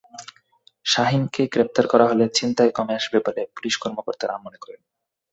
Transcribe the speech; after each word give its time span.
শাহীনকে 0.85 1.41
গ্রেপ্তার 1.47 1.85
করা 1.87 2.05
হলে 2.07 2.25
ছিনতাই 2.33 2.71
কমে 2.71 2.93
আসবে 2.95 3.17
বলে 3.25 3.41
পুলিশ 3.55 3.75
কর্মকর্তারা 3.77 4.35
মনে 4.37 4.57
করেন। 4.57 4.81